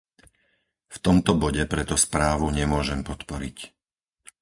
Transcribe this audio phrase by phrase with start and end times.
[0.89, 3.57] V tomto bode preto správu nemôžem podporiť.